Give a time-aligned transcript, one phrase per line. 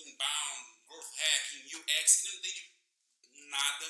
[0.00, 2.62] inbound, growth hacking, UX, e não entende
[3.50, 3.84] nada.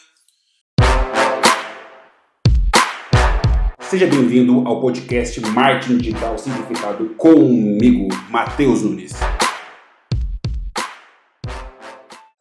[3.81, 9.12] Seja bem-vindo ao podcast Marketing Digital Simplificado comigo, Matheus Nunes.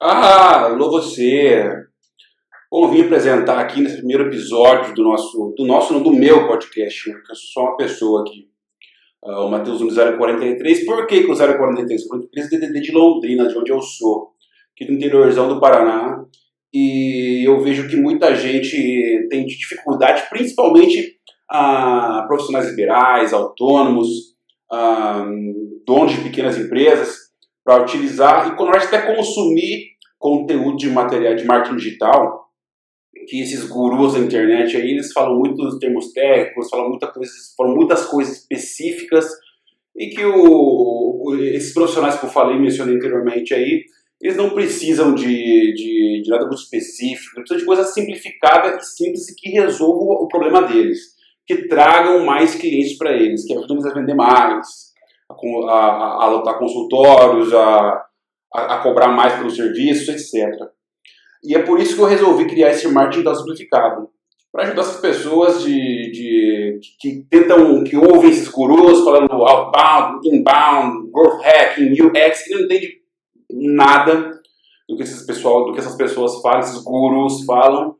[0.01, 1.63] Ah, alô você!
[2.71, 7.11] Bom, vim apresentar aqui nesse primeiro episódio do nosso, do nosso, não do meu podcast,
[7.11, 8.49] porque eu sou só uma pessoa aqui.
[9.23, 10.85] Uh, o Matheus Nunes 043.
[10.85, 12.07] Por que, que o 043?
[12.07, 14.33] 43 é DDD de Londrina, de onde eu sou,
[14.73, 16.23] aqui do interiorzão do Paraná.
[16.73, 21.17] E eu vejo que muita gente tem dificuldade, principalmente
[21.51, 24.07] uh, profissionais liberais, autônomos,
[24.71, 25.25] uh,
[25.85, 27.29] donos de pequenas empresas,
[27.63, 32.48] para utilizar e quando até consumir conteúdo de material de marketing digital,
[33.27, 37.75] que esses gurus da internet aí, eles falam muitos termos técnicos, falam, muita coisa, falam
[37.75, 39.25] muitas coisas específicas
[39.95, 43.83] e que o, esses profissionais que eu falei, mencionei anteriormente aí,
[44.21, 49.29] eles não precisam de, de, de nada muito específico, precisam de coisa simplificada e simples
[49.29, 50.99] e que resolvam o problema deles,
[51.47, 54.67] que tragam mais clientes para eles, que ajudem eles a vender mais,
[55.29, 58.05] a, a, a lotar consultórios, a,
[58.53, 60.69] a, a cobrar mais pelos serviços, etc.
[61.43, 64.09] E é por isso que eu resolvi criar esse marketing digital simplificado.
[64.51, 71.11] Para ajudar essas pessoas de, de, que tentam, que ouvem esses gurus falando outbound, inbound,
[71.11, 72.99] growth hacking, UX, que não entende
[73.51, 74.31] nada
[74.87, 77.95] do que, esses pessoal, do que essas pessoas falam, esses gurus falam.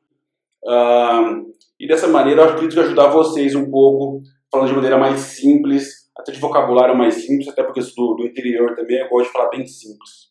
[1.79, 6.09] E dessa maneira eu acredito que ajudar vocês um pouco, falando de maneira mais simples,
[6.17, 9.27] até de vocabulário mais simples, até porque eu sou do, do interior também, eu gosto
[9.27, 10.29] de falar bem simples.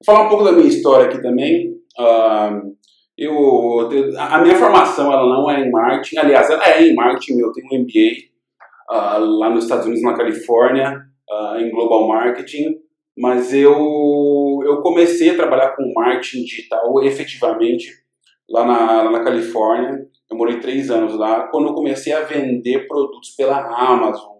[0.00, 1.76] Vou falar um pouco da minha história aqui também.
[1.98, 2.76] Uh,
[3.18, 7.40] eu, a minha formação ela não é em marketing, aliás, ela é em marketing.
[7.40, 8.28] Eu tenho um MBA
[8.90, 12.76] uh, ah, lá nos Estados Unidos, na Califórnia, uh, em Global Marketing,
[13.16, 17.88] mas eu, eu comecei a trabalhar com marketing digital efetivamente
[18.48, 20.06] lá na, lá na Califórnia.
[20.30, 24.38] Eu morei três anos lá, quando eu comecei a vender produtos pela Amazon.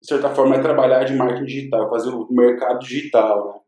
[0.00, 3.46] De certa forma, é trabalhar de marketing digital, fazer o mercado digital.
[3.46, 3.60] Né?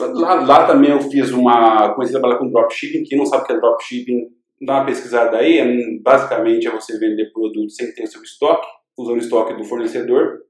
[0.00, 1.94] Lá, lá também eu fiz uma.
[1.94, 3.04] Comecei a trabalhar com dropshipping.
[3.04, 4.28] Quem não sabe o que é dropshipping,
[4.62, 5.58] dá uma pesquisada aí.
[5.58, 8.66] É, basicamente é você vender produtos sem ter o seu estoque,
[8.98, 10.40] usando o estoque do fornecedor.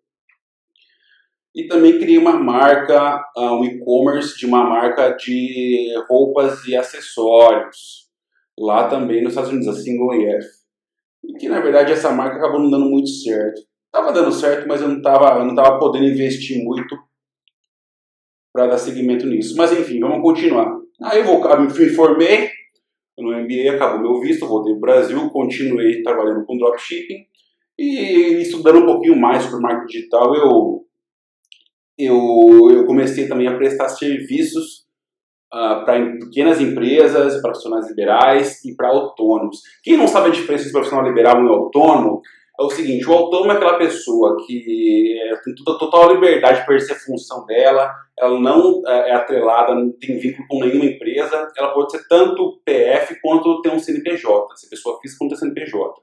[1.55, 8.07] E também criei uma marca, ah, um e-commerce de uma marca de roupas e acessórios.
[8.59, 10.47] Lá também nos Estados Unidos, a Single EF.
[11.25, 13.63] E que na verdade essa marca acabou não dando muito certo.
[13.91, 16.95] Tava dando certo, mas eu não tava, eu não tava podendo investir muito
[18.56, 19.55] para dar seguimento nisso.
[19.55, 20.75] Mas enfim, vamos continuar.
[21.05, 22.49] Aí eu vou, me formei
[23.19, 27.27] no MBA, acabou meu visto, voltei para o Brasil, continuei trabalhando com dropshipping
[27.78, 30.87] e estudando um pouquinho mais sobre marketing digital, eu,
[31.99, 34.87] eu, eu comecei também a prestar serviços
[35.53, 39.61] uh, ah, para pequenas empresas, profissionais liberais e para autônomos.
[39.83, 42.22] Quem não sabe a diferença entre profissional liberal e autônomo,
[42.59, 46.75] é o seguinte, o autônomo é aquela pessoa que é, tem toda, total liberdade para
[46.75, 51.50] exercer a função dela, ela não é, é atrelada, não tem vínculo com nenhuma empresa,
[51.56, 55.95] ela pode ser tanto PF quanto ter um CNPJ, se pessoa física quanto CNPJ.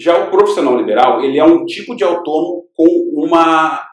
[0.00, 3.86] Já o profissional liberal, ele é um tipo de autônomo com uma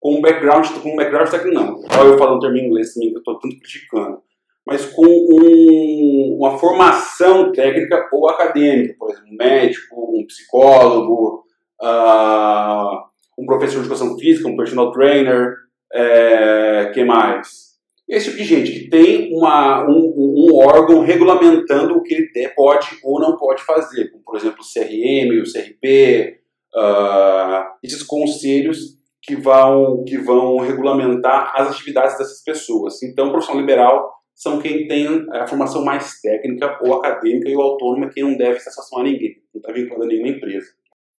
[0.00, 1.74] com um background, com um background técnico não.
[1.98, 4.22] Olha eu falando um termo em inglês também que eu estou tanto criticando
[4.68, 11.44] mas com um, uma formação técnica ou acadêmica, por exemplo, um médico, um psicólogo,
[11.82, 13.08] uh,
[13.38, 15.54] um professor de educação física, um personal trainer,
[15.92, 17.68] é, que mais?
[18.08, 22.98] Esse tipo de gente que tem uma, um, um, órgão regulamentando o que ele pode
[23.02, 26.38] ou não pode fazer, como por exemplo o CRM, o CRP,
[26.74, 33.02] uh, ah, esses conselhos que vão, que vão regulamentar as atividades dessas pessoas.
[33.02, 37.60] Então, o profissional liberal são quem tem a formação mais técnica ou acadêmica e o
[37.60, 40.68] autônomo é quem não deve se associar a ninguém, não está vinculado a nenhuma empresa.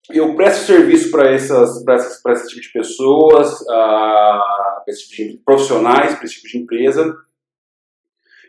[0.09, 6.15] Eu presto serviço para essas, essas, esse tipo de pessoas, para esse tipo de profissionais,
[6.15, 7.13] para esse tipo de empresa,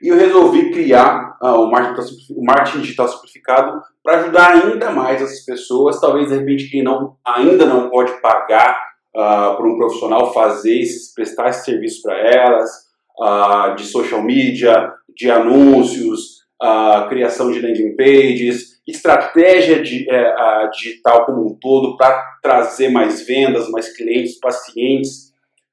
[0.04, 5.20] e eu resolvi criar uh, o, marketing, o marketing digital simplificado para ajudar ainda mais
[5.20, 8.80] essas pessoas, talvez de repente quem não, ainda não pode pagar
[9.16, 10.86] uh, por um profissional fazer
[11.16, 12.89] prestar esse serviço para elas,
[13.20, 21.26] uh, de social media, de anúncios, uh, criação de landing pages, estratégia de, uh, digital
[21.26, 25.30] como um todo para trazer mais vendas, mais clientes, pacientes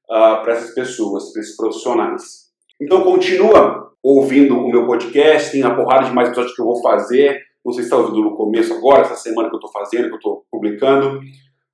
[0.07, 2.47] para essas pessoas, para esses profissionais.
[2.79, 6.81] Então continua ouvindo o meu podcast, tem a porrada de mais episódios que eu vou
[6.81, 7.41] fazer.
[7.65, 10.13] Não sei se está ouvindo no começo agora, essa semana que eu estou fazendo, que
[10.13, 11.19] eu estou publicando.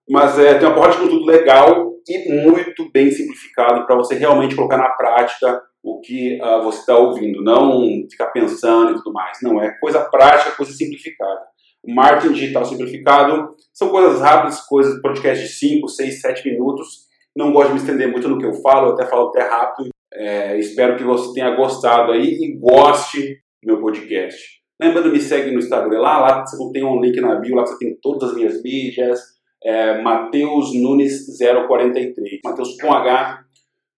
[0.10, 4.56] Mas é, tem uma porrada de conteúdo legal e muito bem simplificado para você realmente
[4.56, 9.38] colocar na prática o que uh, você está ouvindo, não ficar pensando e tudo mais.
[9.42, 11.42] Não, é coisa prática, coisa simplificada.
[11.84, 17.08] O marketing digital simplificado são coisas rápidas, coisas, podcast de 5, 6, 7 minutos.
[17.36, 19.90] Não gosto de me estender muito no que eu falo, eu até falo até rápido.
[20.14, 24.64] É, espero que você tenha gostado aí e goste do meu podcast.
[24.82, 27.78] Lembrando, me segue no Instagram lá, lá você tem um link na bio, lá você
[27.78, 29.20] tem todas as minhas mídias,
[29.64, 33.46] é, Mateus Nunes 043, Mateus com H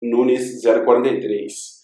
[0.02, 1.75] Nunes 043.